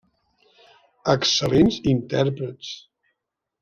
[1.15, 2.77] Excel·lents intèrprets.